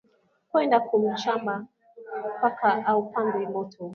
[0.49, 1.53] Kwenda ku mashamba
[2.39, 2.69] paka
[3.01, 3.81] u pande moto